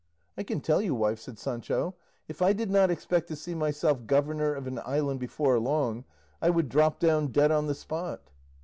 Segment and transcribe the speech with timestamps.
[0.35, 1.93] "I can tell you, wife," said Sancho,
[2.27, 6.05] "if I did not expect to see myself governor of an island before long,
[6.41, 8.21] I would drop down dead on the spot."